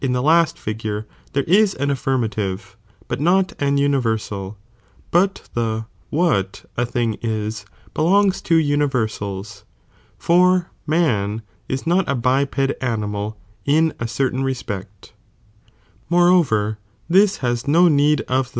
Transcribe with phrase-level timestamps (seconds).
[0.01, 2.75] the iet the last figure, there is an affirmative,
[3.07, 4.57] but not an '""°°»^™' universal;
[5.11, 9.63] but the what a thing is belongs to ji™cicon" tmirersab,
[10.17, 15.13] for man is not a biped animal in a denied e; ihii certain respect
[16.09, 18.49] Moreover this has no need of ™f.